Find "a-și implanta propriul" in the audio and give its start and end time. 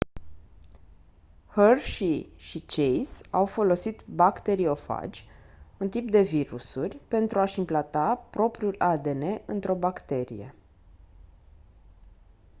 7.39-8.75